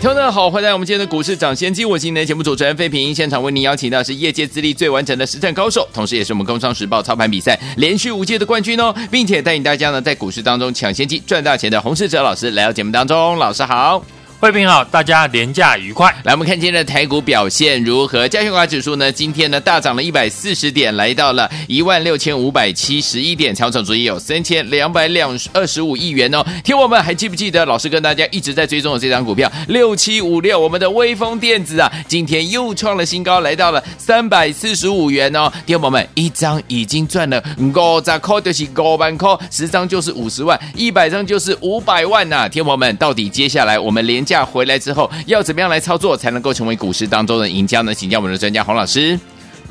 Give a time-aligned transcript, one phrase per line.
[0.00, 1.84] 听众们好，欢迎来到我们今天的股市抢先机。
[1.84, 13.36] 我是今天的节目主持人费平，现场为您邀请到是业界资历最完整的实战高手，同时也是我们《工商时报》操盘比赛连续五届的冠军哦，并且带领大家呢在股市当中抢先机赚大钱的洪世哲老师来到节目当中。
[13.38, 14.00] 老师好。
[14.40, 16.14] 慧平好，大家连假愉快。
[16.22, 18.28] 来，我们看今天的台股表现如何？
[18.28, 19.10] 加权指数呢？
[19.10, 26.46] 今天呢大涨了一百四十点，来到了一万六千五百七十一点，成交总值有三千两百两二十五亿元哦。
[26.62, 35.52] 听我们还记不记得老师跟大家一直在追踪的这张股票六七五六，我们的威风电子啊，今天又创了新高，来到了三百四十五元哦。
[35.66, 42.48] 听我们一张已经赚了五十块，就是五万块，十张就是五十万，一百张就是五百万呐、啊。
[42.48, 47.94] 听我们到底接下来我们连假回来之后，要怎么样来操作才能够成为股市当中的赢家呢？
[47.94, 49.18] 请教我们的专家洪老师。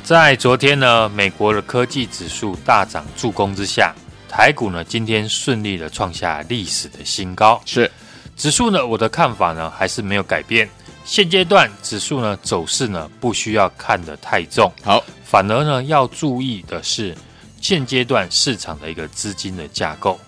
[0.03, 3.93] 在昨天呢，美国的科技指数大涨助攻之下，
[4.27, 7.61] 台股呢今天顺利的创下历史的新高。
[7.67, 7.91] 是
[8.35, 10.67] 指数呢，我的看法呢还是没有改变。
[11.05, 17.15] 现阶段指数呢走势呢不需要看得太重，好，反而呢要注意的是
[17.61, 20.19] 现阶段市场的一个资金的架构。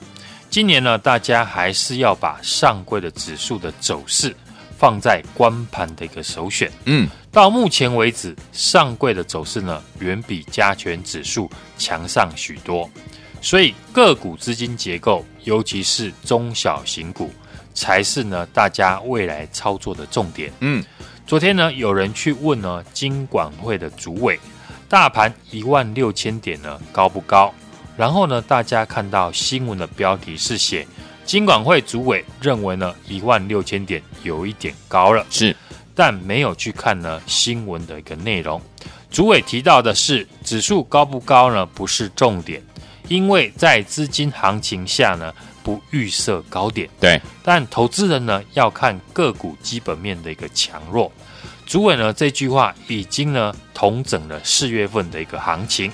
[0.50, 4.36] 今年呢，大家还是要把上柜的指数的走势。
[4.78, 6.72] 放在观盘的一个首选。
[6.86, 12.90] 嗯，到目前为止，上柜的走势呢，远比加权指数强上许多。
[13.42, 17.30] 所以个股资金结构，尤其是中小型股，
[17.74, 20.50] 才是呢大家未来操作的重点。
[20.62, 20.82] 嗯，
[21.28, 24.40] 昨天呢，有人去问呢，金管会的主委，
[24.88, 27.54] 大盘一万六千点呢高不高？
[28.00, 30.88] 然后呢，大家看到新闻的标题是写。
[31.26, 35.54] 金管会主委认为呢，一万六千点有一点高了，是，
[35.94, 38.62] 但没有去看呢新闻的一个内容。
[39.12, 41.66] 主委提到的是指数高不高呢？
[41.66, 42.64] 不是重点，
[43.10, 46.90] 因为在资金行情下呢，不预设高点。
[47.02, 51.12] 对，但投资人呢要看个股基本面的一个强弱。
[51.66, 55.92] 主委呢这句话已经呢同整了四月份的一个行情。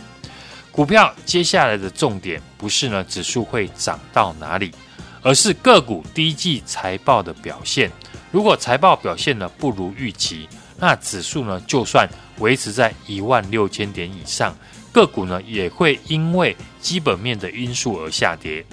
[0.75, 4.73] 股票接下来的重点不是呢指数会涨到哪里。
[5.21, 7.91] 而是个股第一季财报的表现，
[8.31, 10.47] 如果财报表现呢不如预期，
[10.77, 14.55] 那指数呢就算维持在一万六千点以上，
[14.91, 18.63] 个股呢也会因为基本面的因素而下跌。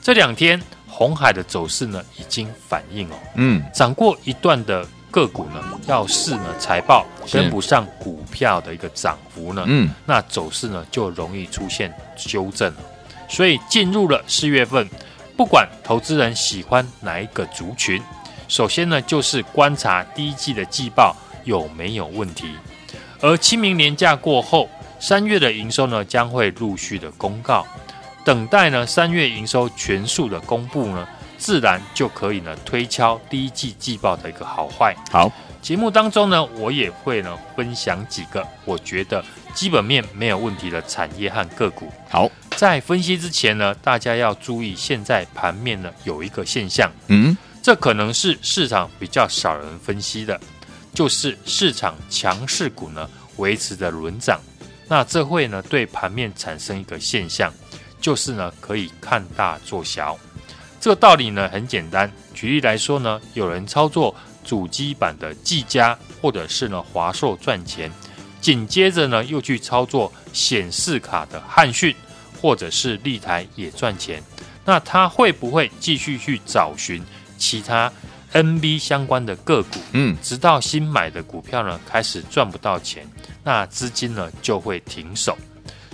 [0.00, 12.80] 这两天红海的走势呢已经反映哦，嗯，涨过一段的个股呢，要是呢财报跟不上股票的一个涨幅呢，嗯，那走势呢就容易出现修正了。
[13.28, 14.88] 所以进入了四月份。
[15.36, 18.02] 不管投资人喜欢哪一个族群，
[18.48, 21.14] 首先呢就是观察第一季的季报
[21.44, 22.56] 有没有问题。
[23.20, 27.64] 而清明年假过后，三月的营收呢将会陆续的公告，
[28.24, 31.06] 等待呢三月营收全数的公布呢，
[31.38, 34.94] 自然就可以呢推敲第一季季报的一个好坏。
[35.10, 35.32] 好，
[35.62, 41.90] 节目当中呢我也会呢分享几个我觉得基本面没有问题的产业和个股。
[42.10, 42.28] 好。
[42.56, 50.40] 在分析之前呢，大家要注意，现在盘面呢有一个现象，嗯，这可能是市场比较少人分析的，
[50.92, 54.40] 就是市场强势股呢维持着轮涨，
[54.88, 57.54] 那这会呢对盘面产生一个现象，
[58.00, 60.18] 就是呢可以看大做小。
[60.80, 67.90] 这个道理呢很简单，举例来说呢，有人操作主机版的技嘉，或者是呢华硕赚钱，
[68.40, 71.94] 紧接着呢又去操作显示卡的汉讯。
[72.40, 74.22] 或者是立台也赚钱，
[74.64, 77.02] 那他会不会继续去找寻
[77.36, 77.92] 其他
[78.32, 79.80] NB 相关的个股？
[79.90, 83.04] 嗯，直到新买的股票呢开始赚不到钱，
[83.42, 85.36] 那资金呢就会停手。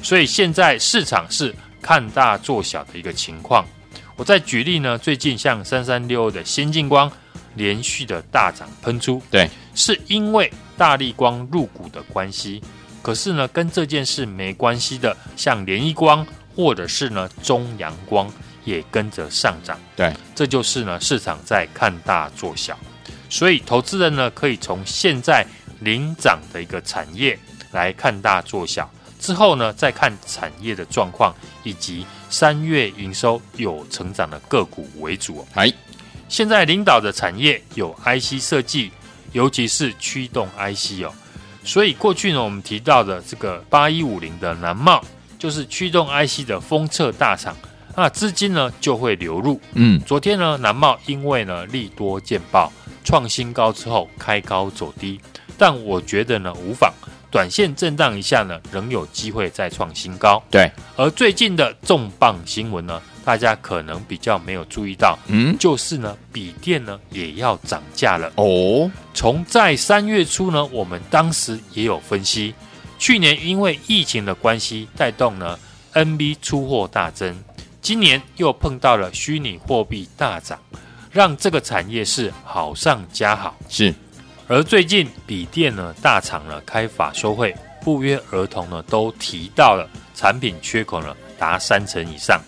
[0.02, 3.64] 所以现在市场是看大做小的一个情况。
[4.16, 7.10] 我再举例呢，最近像三三六二的先进光
[7.56, 12.62] 连续的大涨喷出，对，是因为大力光入股的关系。
[13.02, 18.32] 可是呢，跟这件事没关系的，像联一光或者是呢中阳光
[18.64, 19.78] 也跟着上涨。
[19.96, 22.78] 对，这就是呢市场在看大做小，
[23.28, 25.44] 所以投资人呢可以从现在
[25.80, 27.38] 领涨的一个产业
[27.72, 35.46] 来看大做小，之后呢再看产业的状况以及三月营收有成长的个股为主。
[35.54, 35.72] 哎，
[36.28, 38.90] 现在领导的产业有 IC 设计，
[39.30, 41.14] 尤其是驱动 IC 哦。
[41.62, 45.00] 所以过去呢，我们提到的这个八一五零的南茂，
[45.38, 47.56] 就是驱动 IC 的封测大厂，
[47.94, 49.60] 那资金呢就会流入。
[49.74, 52.72] 嗯，昨天呢，南茂因为呢利多见报
[53.04, 55.20] 创新高之后开高走低，
[55.56, 56.92] 但我觉得呢无妨，
[57.34, 60.40] 短线震荡一下呢，仍有机会再创新高。
[60.52, 68.32] 对，而最近的重磅新闻呢，大家可能比较没有注意到，嗯，就是呢笔电呢也要涨价了。
[68.36, 72.54] 哦，从在三月初呢，我们当时也有分析，
[73.00, 75.58] 去年因为疫情的关系带动呢
[75.92, 77.36] NB 出货大增，
[77.82, 80.56] 今年又碰到了虚拟货币大涨。
[81.10, 83.92] 让这个产业是好上加好，是。
[84.46, 92.40] 而最近笔电呢，大厂呢开法说会，不约而同呢都提到了产品缺口呢达三成以上。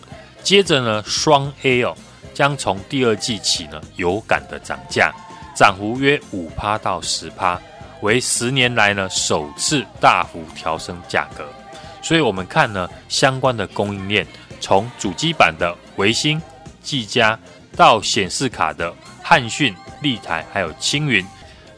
[0.43, 1.96] 接着呢，双 A 哦
[2.34, 5.10] 将从第二季起呢有感的涨价，
[5.56, 7.60] 涨幅约五趴到十趴，
[8.02, 11.44] 为十年来呢首次大幅调升价格。
[12.02, 14.26] 所以我们看呢相关的供应链，
[14.60, 16.40] 从主机板的维星、
[16.82, 17.38] 技嘉。
[17.75, 18.90] 到显示卡的
[19.22, 21.22] 汉讯、立台，还有青云，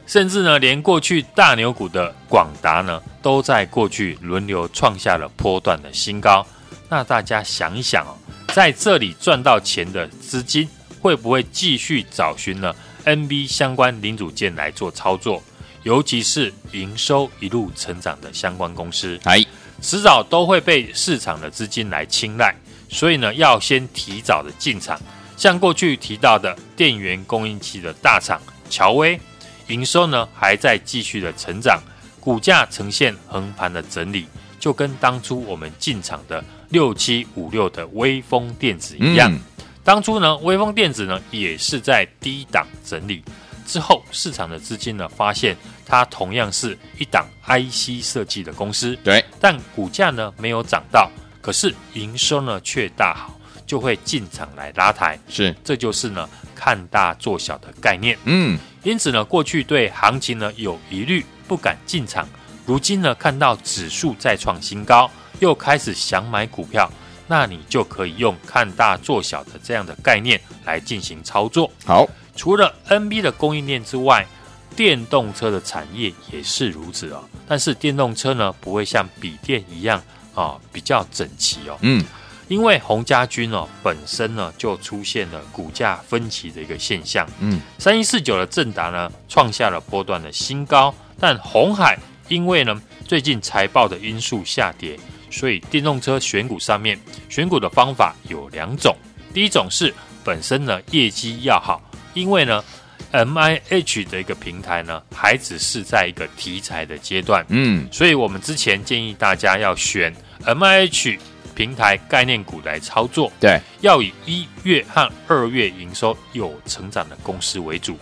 [0.08, 6.44] 甚至呢，连过去大牛股的广达呢，都在过去轮流创下了波段的新高。
[6.88, 8.16] 那大家想一想哦，
[8.55, 10.66] 在这里赚到钱的资金，
[10.99, 12.75] 会不会继续找寻呢
[13.05, 15.43] ？NB 相关零组件来做操作，
[15.82, 19.44] 尤其是营收一路成长的相关公司，哎，
[19.82, 22.56] 迟早都会被市场的资金来青睐，
[22.88, 24.99] 所以呢，要先提早的进场。
[25.37, 28.40] 像过去提到的电源供应器的大厂
[28.70, 29.20] 乔威，
[29.69, 31.81] 营收呢还在继续的成长，
[32.20, 34.26] 股价呈现横盘的整理，
[34.59, 39.32] 就跟当初我们进场的六七五六的微风电子一样。
[39.32, 39.41] 嗯、
[39.85, 43.23] 当初呢，微风电子呢也是在低档整理
[43.67, 45.56] 之后，市场的资金呢发现
[45.87, 51.11] 它同样是一档 IC 设计的公司，对，但股价呢没有涨到，
[51.41, 53.35] 可是营收呢却大好。
[53.67, 56.26] 就会进场来拉抬，是，这就是呢
[56.58, 58.19] 看大做小的概念。
[58.25, 62.28] 嗯，因此呢，过去对行情呢有疑虑，不敢进场。
[62.66, 65.08] 如今呢，看到指数再创新高，
[65.38, 66.90] 又开始想买股票，
[67.28, 71.70] 那你就可以用看大做小的这样的概念来进行操作。
[71.87, 74.26] 好，除了 NB 的供应链之外，
[74.75, 77.22] 电动车的产业也是如此哦。
[77.46, 79.99] 但是电动车呢，不会像笔电一样
[80.34, 81.78] 啊、哦，比较整齐哦。
[81.82, 82.05] 嗯。
[82.49, 91.99] 因为鸿家军哦本身呢就出现了股价分歧的一个现象，嗯，三一四九的正达呢创下了波段的新高，但红海
[92.29, 94.99] 因为呢最近财报的因素下跌，
[95.31, 96.99] 所以电动车选股上面
[97.29, 98.97] 选股的方法有两种，
[99.35, 99.94] 第一种是
[100.25, 101.83] 本身呢业绩要好，
[102.15, 102.65] 因为呢
[103.11, 110.15] M I H 的一个平台呢还只是在一个题材的阶段，嗯，所以我们之前建议大家要选
[110.47, 111.19] M I H。
[111.58, 117.99] 平台概念股来操作，对，要以一月和二月营收有成长的公司为主。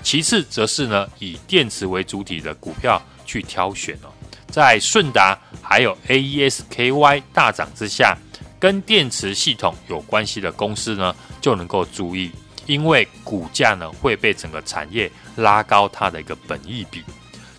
[0.00, 4.14] 其次，则是呢以电池为主体的股票去挑选哦。
[4.46, 8.16] 在顺达还有 AES-KY 大涨之下，
[8.60, 12.30] 跟电池系统有关系的公司呢，就能够注意，
[12.66, 17.02] 因为股价呢会被整个产业拉高它的一个本益比。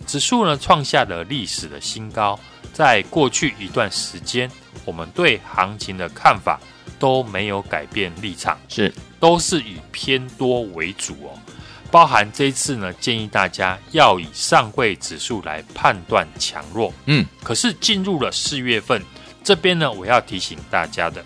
[0.08, 2.40] 指数呢创下了历史的新高，
[2.74, 4.50] 在过去一段时间。
[4.84, 6.60] 我们对行情的看法
[6.98, 11.38] 都没有改变立场，是都是以偏多为主哦。
[11.92, 16.92] 包含这一次呢，建议大家要以上柜指数来判断强弱。
[17.06, 19.04] 嗯，可是进入了四月份，
[19.44, 21.24] 这边呢，我要提醒大家的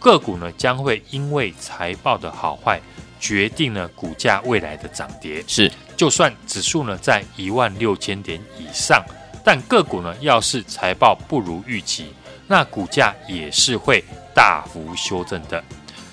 [0.00, 2.80] 个股呢，将会因为财报的好坏，
[3.20, 5.44] 决定了股价未来的涨跌。
[5.46, 9.04] 是，就算指数呢在一万六千点以上，
[9.48, 12.12] 但个股呢要是财报不如预期。
[12.46, 15.64] 那股价也是会大幅修正的，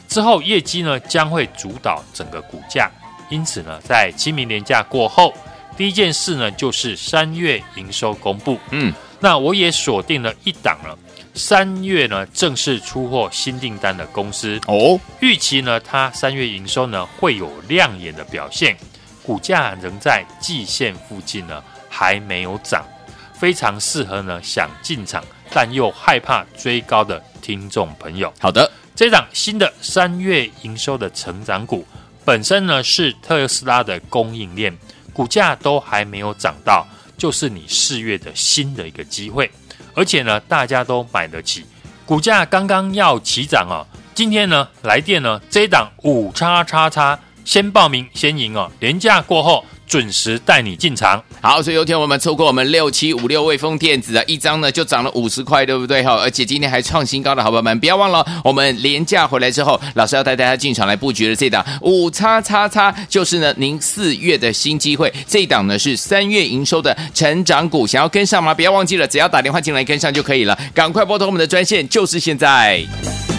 [0.07, 2.89] 之后业绩呢将会主导整个股价，
[3.29, 5.33] 因此呢，在清明年假过后，
[5.75, 8.57] 第一件事呢就是三月营收公布。
[8.71, 10.97] 嗯，那我也锁定了一档了，
[11.33, 18.77] 三月呢正式出货新订单的公司哦，预期呢它三月营收呢会有亮眼的表现，
[19.25, 22.85] 股价仍在季线附近呢还没有涨，
[23.45, 25.23] 非常适合呢想进场。
[25.51, 31.85] 但又害怕追高的听众朋友，好的，这档新的三月营收的成长股，
[32.25, 34.75] 本身呢是特斯拉的供应链，
[35.13, 39.51] 股价都还没有涨到，就是你四月的新的一个机会，
[39.93, 41.63] 而且呢大家都买得起，
[42.03, 43.85] 股价刚刚要起涨哦，
[44.15, 51.21] 今天呢来电呢这档五叉叉叉，先报名先赢哦，连假过后准时带你进场。
[51.41, 56.03] 好，所以有天我们错过我们六七五六微风电子啊，一张呢就涨了五十块，对不对？
[56.03, 65.13] 哈，而且今天还创新高的好朋友们，不要忘了，我们连假回来之后，老师要带大家进场来布局的这档五叉叉叉，就是呢您四月的新机会。
[65.27, 68.53] 这档呢是三月营收的成长股，想要跟上吗？
[68.53, 70.57] 不要忘记了，只要打电话进来跟上就可以了。
[70.73, 73.34] 赶快拨通我们的专线，就是现在。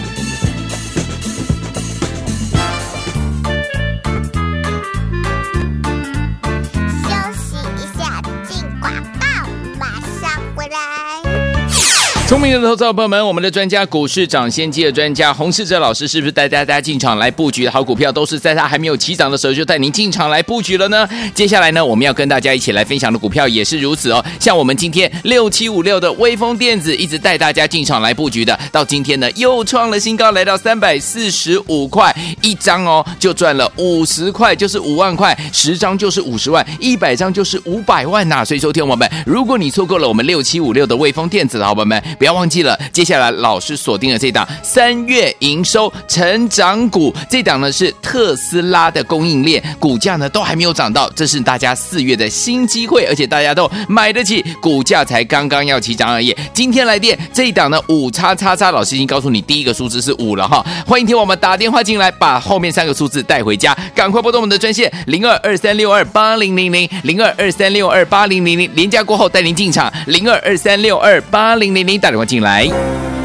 [12.27, 21.07] 聪明的投资者朋友们，我们的专家股市涨先机的专家洪世哲老师，是不是带大家进场来布局的好股票，都是在他还没有起涨的时候就带您进场来布局了呢？
[21.33, 24.21] 接下来呢，我们要跟大家一起来分享的股票也是如此哦。
[24.41, 42.03] 像我们今天六七五六的威风电子，一直带大家进场来布局的，到今天呢又创了新高，来到三百四十五块一张哦，就赚了五十块，就是五万块，十张就是五十万，一百张就是五百万呐、所以，说，听我们，如果你错过了我们六七五六的威风电子的好朋友们。
[42.17, 56.35] 不要忘记了，接下来老师锁定了这档三月营收成长股，这档呢是特斯拉的供应链，股价呢都还没有涨到，这是大家四月的新机会，而且大家都买得起，股价才刚刚要起涨而已。
[56.53, 72.01] 今天来电这一档呢五叉叉叉，老师已经告诉你第一个数字是五了哈，欢迎听我们打电话进来，把后面三个数字带回家，赶快拨动我们的专线零二二三六二八零零零零二二三六二八零零零，连假过后带您进场零二二三六二八零零零。
[72.07, 73.16] 打电话进来。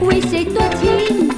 [0.00, 1.37] 为谁多情？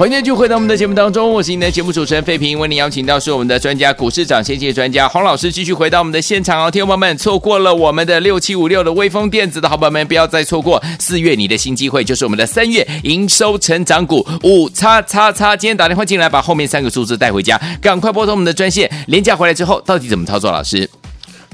[0.00, 6.70] 欢迎继续回到我们的节目当中，我是您的节目主持人费平，为您邀请到是我们的专家股市长先机专家洪老师，继续回到我们的现场哦。
[6.70, 15.54] 听众朋友们，错过了我们的六七五六的威风电子的好朋友们，不要再错过四月你的新机会，就是我们的三月营收成长股五叉叉叉。
[15.54, 18.90] 今天打电话进来，把后面三个数字带回家，赶快拨通我们的专线。
[19.06, 20.50] 连假回来之后，到底怎么操作？
[20.50, 20.88] 老师，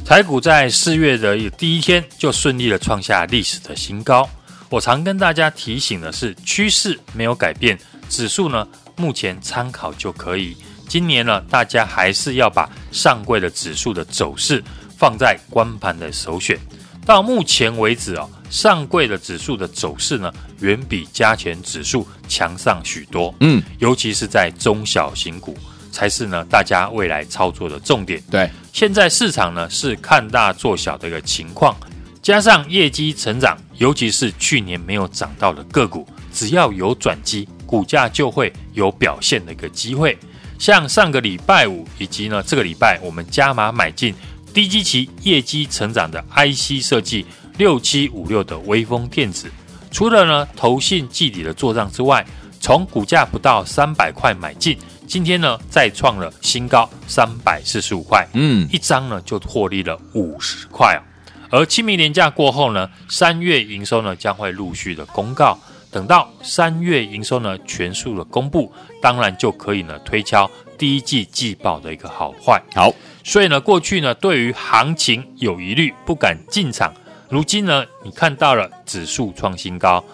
[0.05, 4.31] 台股在四月的第一天就顺利的创下历史的新高。
[4.69, 7.76] 我常跟大家提醒的是，趋势没有改变。
[8.09, 10.57] 指数呢，目前参考就可以。
[10.89, 14.63] 今年呢，大家还是要把上柜的指数的走势
[14.97, 16.59] 放在观盘的首选。
[17.05, 23.35] 到目前为止哦，上柜的指数的走势呢，远比加权指数强上许多。
[23.41, 25.57] 嗯，尤其是在中小型股，
[25.93, 28.23] 才是呢大家未来操作的重点。
[28.31, 31.77] 对，现在市场呢是看大做小的一个情况，
[32.23, 37.49] 加上业绩成长，尤其是去年没有涨到的个股，只要有转机。
[37.67, 40.17] 股价就会有表现的一个机会，
[40.59, 44.15] 像上个礼拜五以及呢这个礼拜，我们加码买进
[44.55, 47.27] 低基期业绩成长的 IC 设计
[47.59, 49.51] 六七五六的微风电子，
[49.91, 52.25] 除了呢投信季底的做账之外，
[52.61, 61.03] 从股价不到三百块买进，今天呢再创了新高三百四十五块，嗯，一张呢就获利了五十块啊。
[61.51, 65.59] 而清明年假过后呢，三月营收呢将会陆续的公告。
[65.97, 72.62] 等到三月营收呢全数的公布，当然就可以呢推敲第一季季报的一个好坏。
[72.75, 72.93] 好，
[73.25, 76.93] 所以呢过去呢对于行情有疑虑不敢进场，
[77.31, 80.05] 如今呢你看到了指数创新高，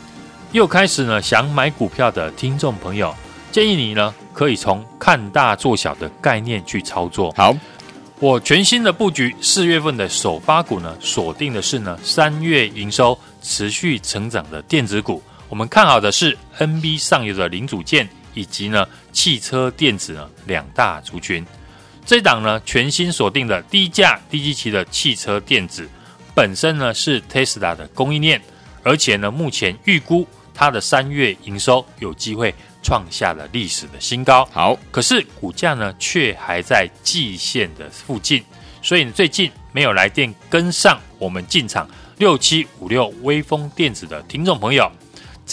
[0.52, 3.12] 又开始呢想买股票的听众朋友，
[3.50, 7.32] 建议你呢可以从看大做小的概念去操作。
[7.36, 7.52] 好，
[8.20, 15.20] 我全新的布局四月份的首发股呢锁定的是呢三月营收持续成长的电子股。
[15.52, 21.44] 我们看好的是 NB 上游的零组件，以及呢汽车电子呢两大族群。
[22.06, 25.86] 这档呢全新锁定的低价低基期的汽车电子，
[26.34, 28.40] 本身呢是 Tesla 的供应链，
[28.82, 34.48] 而且呢目前预估它的三月营收有机会创下了历史的新高。
[34.50, 38.42] 好，可是股价呢却还在季线的附近，
[38.80, 41.86] 所以最近没有来电跟上我们进场
[42.16, 44.90] 六七五六微风电子的听众朋友。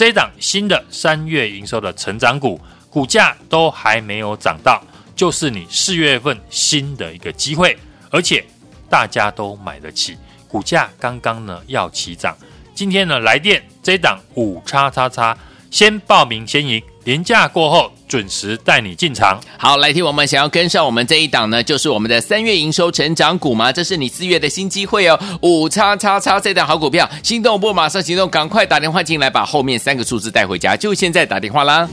[0.00, 2.58] 这一档新的三月营收的成长股，
[2.88, 4.82] 股价都还没有涨到，
[5.14, 7.76] 就是你四月份新的一个机会，
[8.10, 8.42] 而且
[8.88, 10.16] 大家都买得起，
[10.48, 12.34] 股价刚刚呢要起涨，
[12.74, 15.36] 今天呢来电这一档五叉叉叉，
[15.70, 17.92] 先报名先赢，连假过后。
[18.10, 19.40] 准时带你进场。
[19.56, 23.70] 好，来听我们想要跟上我们这一档呢，就是我们的三月营收成长股吗？
[23.70, 31.88] 这是你四月的新机会哦，五叉叉叉这档好股票，心动不马上行动，赶快打电话进来，把后面三个数字带回家，就现在打电话啦。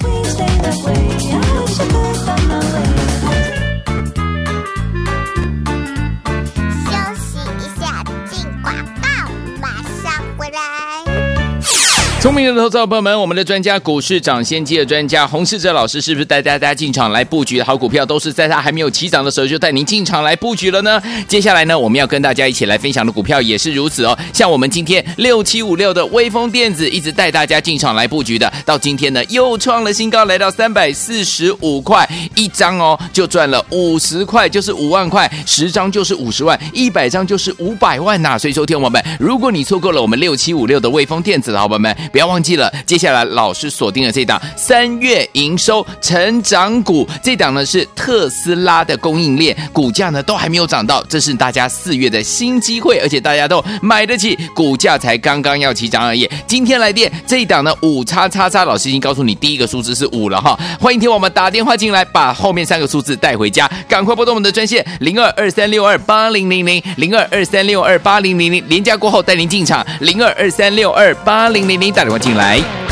[12.20, 21.00] 聪明的投资者朋友们，我们的专家股市涨先机的专家洪世哲老师，是不是带大家进场来布局的好股票，都是在他还没有起涨的时候就带您进场来布局了呢？
[21.28, 24.18] 接下来呢，我们要跟大家一起来分享的股票也是如此哦。
[24.34, 41.96] 像我们今天六七五六的威锋电子，一直带大家进场来布局的，到今天呢又创了新高，来到三百四十五块一张哦，就赚了五十块，就是五万块，十张就是五十万，一百张就是五百万呐、所以说，听我们，如果你错过了我们六七五六的威锋电子的好朋友们。
[42.12, 56.30] 不要忘记了，接下来老师锁定了这档三月营收成长股，这档呢是特斯拉的供应链，股价呢都还没有涨到，这是大家四月的新机会，而且大家都买得起，股价才刚刚要起涨而已。
[56.46, 71.88] 今天来电这一档呢五叉叉叉，老师已经告诉你第一个数字是五了哈，欢迎听我们打电话进来，把后面三个数字带回家，赶快拨动我们的专线零二二三六二八零零零零二二三六二八零零零，连假过后带您进场零二二三六二八零零零。
[71.98, 72.87] 带了我进来。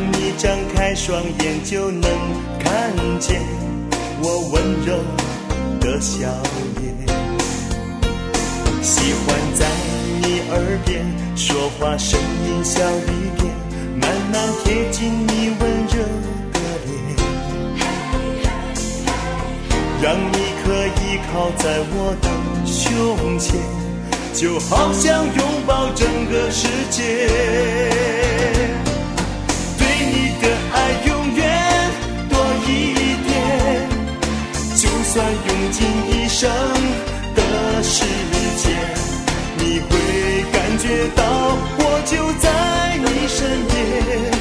[0.00, 2.10] 你张开双眼就能
[2.58, 3.40] 看见
[4.22, 4.94] 我温柔
[5.80, 6.28] 的笑
[6.80, 6.94] 脸，
[8.82, 9.66] 喜欢在
[10.22, 11.04] 你耳边
[11.36, 13.52] 说话，声音小一点，
[14.00, 15.96] 慢慢贴近你温热
[16.52, 16.88] 的脸，
[20.02, 20.66] 让你可
[21.02, 22.28] 以靠在我的
[22.66, 23.60] 胸前，
[24.34, 28.07] 就好像拥抱整个世界。
[35.60, 36.48] 用尽一生
[37.34, 38.04] 的时
[38.58, 38.78] 间，
[39.56, 41.24] 你会感觉到
[41.80, 44.37] 我就在你身边，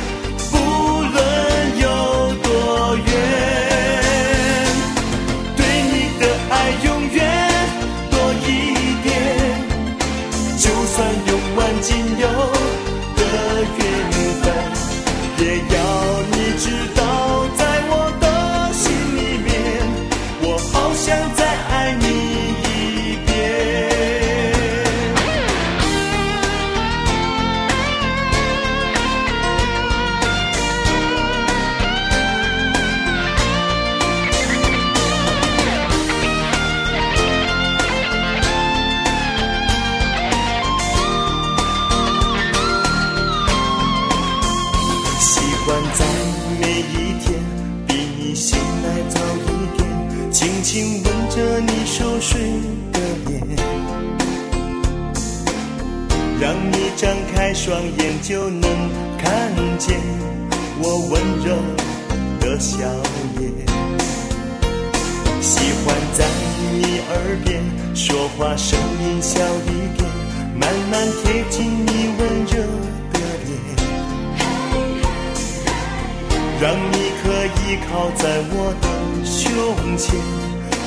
[78.17, 78.87] 在我的
[79.23, 80.15] 胸前，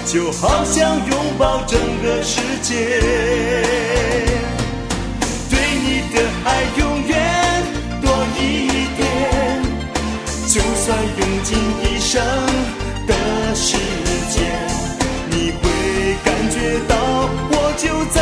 [0.04, 2.74] 就好像拥抱整个世界。
[5.48, 7.10] 对你的爱永远
[8.02, 8.40] 多一
[8.96, 9.00] 点，
[10.48, 12.20] 就算用尽一生
[13.06, 13.14] 的
[13.54, 13.76] 时
[14.28, 14.42] 间，
[15.30, 15.62] 你会
[16.24, 16.94] 感觉到
[17.52, 18.18] 我就在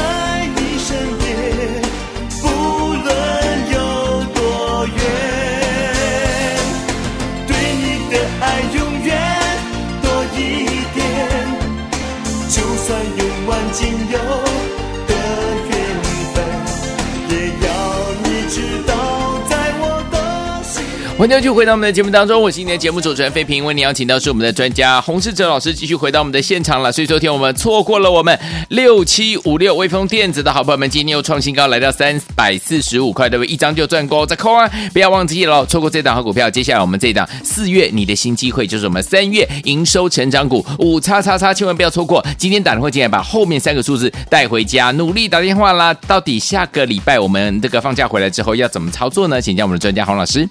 [21.19, 23.65] 欢迎继续回到我们的节目当中，我是今天的节目主持人费平。
[23.65, 26.93] 为你邀请到是我们的专家洪世哲老师，继续回到我们的现场了。
[26.93, 33.53] 所以昨天我们错过了我们六七五六微风电子的好朋友们，今天又创新高，来到三百四十五块，对不对？
[33.53, 34.71] 一张就赚够，再扣啊！
[34.93, 42.25] 不要忘记了，错过这档好股票，接下来我们这档四月你的新机会就是我们三月营收成长股五叉叉叉，千万不要错过。
[42.37, 45.93] 今天打电话进来，把后面三个数字带回家，努力打电话啦。
[46.07, 49.41] 到底下个礼拜我们这个放假回来之后要怎么操作呢？
[49.41, 50.49] 请教我们的专家洪老师。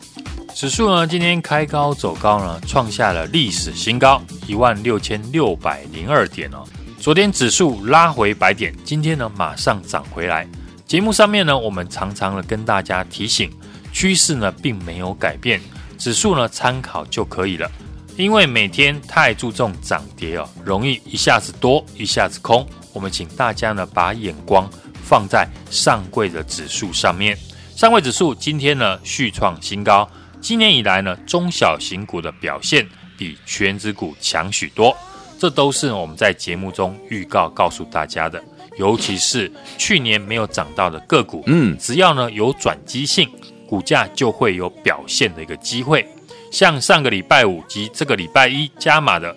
[0.60, 6.64] 指数呢，今天开高走高呢，创下了历史新高一万六千六百零二点哦。
[7.00, 10.48] 昨天指数拉回百点，今天呢马上涨回来。
[10.88, 13.52] 节目上面呢，我们常常的跟大家提醒，
[13.94, 15.62] 趋势呢并没有改变，
[16.00, 17.72] 指数呢参考就可以了。
[18.16, 22.68] 因为每天太注重涨跌哦，容易一下子多一下子空。
[22.94, 24.68] 我们请大家呢把眼光
[25.04, 27.38] 放在上柜的指数上面，
[27.76, 30.10] 上柜指数今天呢续创新高。
[30.40, 34.96] 今年以来呢，中小型股的表现比全指股强许多，
[35.38, 38.42] 这都是我们在节目中预告告诉大家的。
[38.78, 43.30] 尤其是去年没有涨到的个股，嗯，只要呢有转机性，
[43.68, 46.08] 股价就会有表现的一个机会。
[46.52, 49.36] 像上个礼拜五及这个礼拜一加码的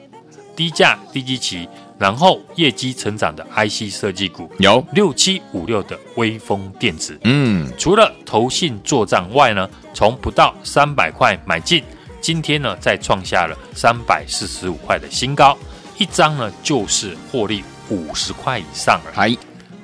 [0.55, 1.69] 低价低基期。
[1.99, 11.83] 然后业绩成长的 IC 设计股有六七五六的微风电子，嗯，除了投信做账外呢，从不到三百块买进，
[12.21, 15.57] 今天呢再创下了三百四十五块的新高，
[15.99, 19.13] 一张呢就是获利五十块以上了。
[19.15, 19.37] 还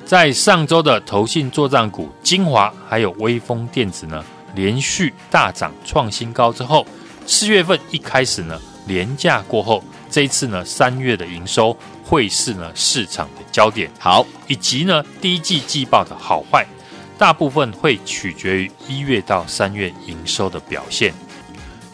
[0.04, 6.86] 在上周的投信做账股精华还有微风电子呢，连续大涨创新高之后，
[7.26, 11.76] 四月份一开始呢，连价过后，这一次呢三月的营收。
[12.08, 16.64] 会是呢市场的焦点，好，以及呢第一季季报的好坏，
[17.18, 21.14] 大部分会取决于一月到三月营收的表现。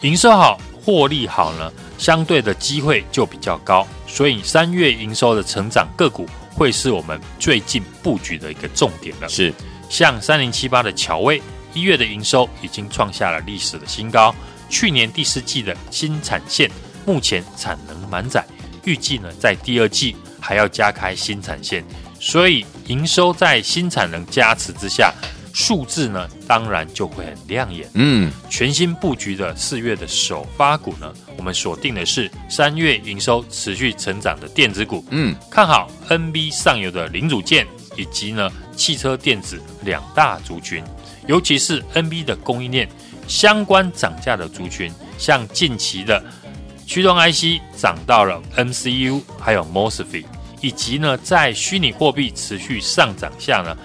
[0.01, 9.29] 营收好，获利好呢，相对的机会就比较高，所以三月营收的成长个股会是我们最近布局的一个重点了。
[9.29, 9.53] 是，
[9.89, 11.41] 像三零七八的乔威，
[11.73, 14.35] 一月的营收已经创下了历史的新高，
[14.69, 16.69] 去年第四季的新产线
[17.05, 18.45] 目前产能满载。
[18.83, 21.81] 预计呢，在第二季还要加开新产线，
[22.25, 25.13] 所以营收在新产能加持之下，
[25.51, 27.85] 数字呢当然就会很亮眼。
[27.95, 35.03] 嗯，全新布局的四月的首发股呢，我们锁定的是三月营收持续成长的电子股。
[35.09, 40.81] 嗯，看好 NB 上游的零组件以及呢汽车电子两大族群，
[41.27, 42.87] 尤其是 NB 的供应链
[43.27, 46.23] 相关涨价的族群，像近期的
[46.87, 50.23] 驱动 IC 涨到了 MCU，还有 MOSFET，
[50.63, 53.77] 以及呢在虚拟货币持续上涨下呢，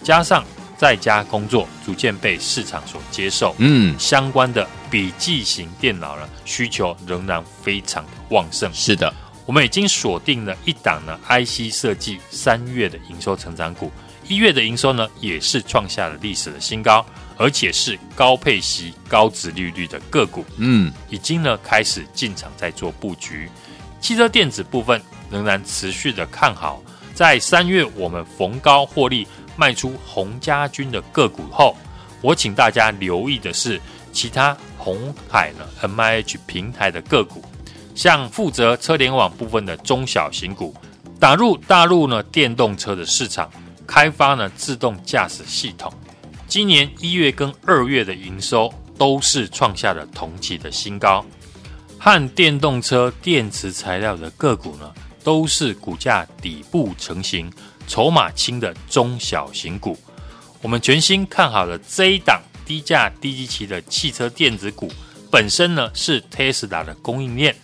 [0.00, 0.44] 加上
[0.78, 8.72] 在家工作逐渐被市场所接受，嗯，相关的笔记型电脑呢需求仍然非常的旺盛。
[8.72, 9.12] 是的，
[9.44, 13.90] 我们已经锁定了一档呢 IC 设计三月的营收成长股，
[14.28, 17.04] 一月的营收呢也是创下了历史的新高，
[17.36, 23.50] 而且是高配息、高值利率的个股，嗯，已经呢开始进场在做布局。
[24.00, 25.00] 汽车电子部分
[25.34, 26.80] 仍然持续的看好，
[27.12, 31.76] 在三月我们逢高获利卖出鸿家军的个股后，
[32.20, 33.80] 我请大家留意的是
[34.12, 37.44] 其他红海呢 MIH 平台的个股。
[37.96, 40.72] 像负责车联网部分的中小型股，
[41.18, 43.50] 打入大陆呢电动车的市场，
[43.88, 45.92] 开发呢自动驾驶系统。
[46.46, 51.24] 今年一月跟二月的营收都是创下了同期的新高。
[51.98, 54.92] 和电动车电池材料的个股呢，
[55.24, 57.50] 都是股价底部成型、
[57.88, 59.98] 筹码轻的中小型股。
[60.62, 64.92] 我们全新看好了这一档低价低基期的汽车电子股，
[65.30, 67.56] 本身呢是 Tesla 的供应链。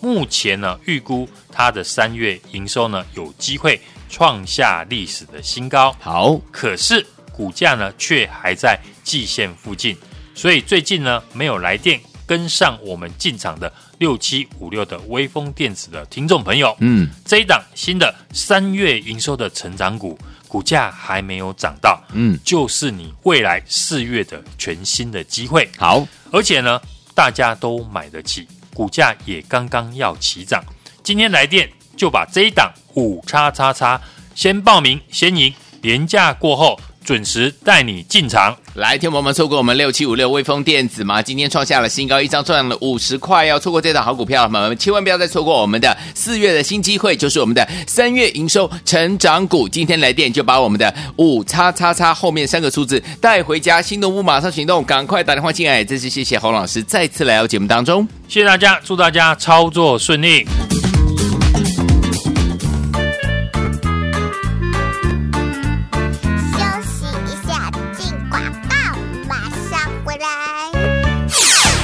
[0.00, 5.94] 目前呢，预估它的三月营收呢有机会创下历史的新高。
[6.00, 9.96] 好，可是股价呢却还在季线附近，
[10.34, 25.66] 所以最近呢没有来电跟上我们进场的六七五六的威风电子的听众朋友，嗯，这一档新的三月营收的成长股，股价还没有涨到，嗯，就是你未来四月的全新的机会。
[25.78, 26.78] 好，而且呢，
[27.14, 28.46] 大家都买得起。
[28.74, 30.62] 股价也刚刚要起涨，
[31.02, 34.00] 今天来电就把这一档五叉叉叉
[34.34, 38.54] 先报名先赢，廉价过后准时带你进场。
[38.74, 41.22] 来，天魔们错过我们六七五六威风电子吗？
[41.22, 49.66] 今天创下了新高，一张赚了五十块，要错过这档好股票，朋友们千万不要再错过我们的四月的新机会，就是我们的三月营收成长股。
[49.66, 55.82] 今天来电就把我们的五叉叉叉后面三个数字带回家，心动不马上行动，赶快打电话进来。
[55.82, 60.46] 这是谢谢洪老师再次来到节目当中，谢谢大家，祝大家操作顺利。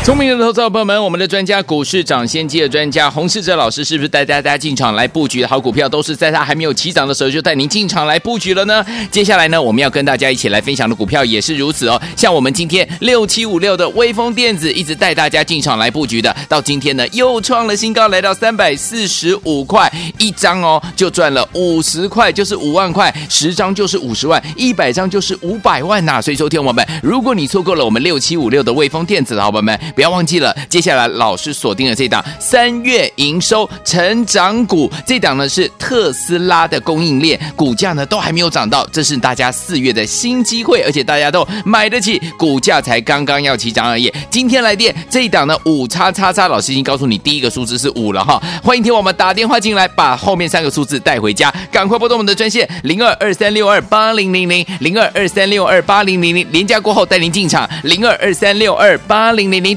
[0.05, 8.85] 聪明的投资者朋友们，我们的专家股市涨先机的专家洪世哲老师，是不是带大家进场来布局的好股票，都是在他还没有起涨的时候就带您进场来布局了呢？
[9.11, 11.99] 接下来呢，我们要跟大家一起来分享的股票也是如此哦。
[12.15, 29.81] 像我们今天六七五六的威锋电子，一直带大家进场来布局的，到今天呢又创了新高，来到三百四十五块一张哦，就赚了五十块，就是五万块，十张就是五十万，一百张就是五百万呐、所以，说，听我们，如果你错过了我们六七五六的威锋电子的好朋友们。
[29.95, 44.13] 不要忘记了，接下来老师锁定了这档三月营收成长股，这档呢是特斯拉的供应链，股价呢都还没有涨到，这是大家四月的新机会，而且大家都买得起，股价才刚刚要起涨而已。
[44.31, 59.77] 今天来电这一档呢五叉叉叉，老师已经告诉你第一个数字是五了哈，欢迎听我们打电话进来，把后面三个数字带回家，赶快拨动我们的专线零二二三六二八零零零零二二三六二八零零零，连假过后带您进场零二二三六二八零零零。